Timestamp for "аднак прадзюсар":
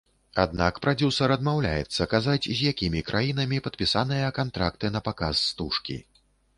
0.43-1.33